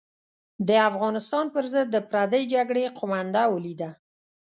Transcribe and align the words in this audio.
د 0.67 0.69
افغانستان 0.89 1.45
پر 1.55 1.65
ضد 1.73 1.87
د 1.91 1.97
پردۍ 2.09 2.43
جګړې 2.53 2.83
قومانده 2.99 3.43
ولیده. 3.53 3.89